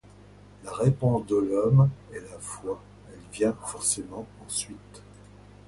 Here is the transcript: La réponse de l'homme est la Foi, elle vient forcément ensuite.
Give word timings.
La 0.63 0.71
réponse 0.73 1.27
de 1.27 1.35
l'homme 1.35 1.87
est 2.11 2.21
la 2.21 2.39
Foi, 2.39 2.81
elle 3.13 3.29
vient 3.37 3.53
forcément 3.65 4.25
ensuite. 4.47 5.03